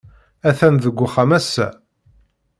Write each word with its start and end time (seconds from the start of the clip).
Atan 0.49 0.75
deg 0.83 0.97
uxxam 1.05 1.31
ass-a. 1.37 1.67